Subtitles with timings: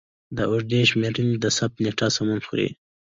[0.35, 2.69] د اوږدې شمېرنې د ثبت نېټه سمون خوري.